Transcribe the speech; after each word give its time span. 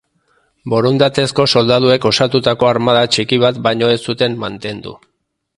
Borondatezko 0.73 1.45
soldaduek 1.53 2.09
osatutako 2.11 2.71
armada 2.71 3.05
txiki 3.17 3.41
bat 3.47 3.63
baino 3.69 3.91
ez 3.99 4.03
zuten 4.11 4.43
mantendu. 4.47 4.99